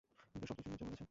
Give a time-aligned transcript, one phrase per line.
[0.31, 0.97] কিন্তু সবকিছু নিয়ে চলে গেছো।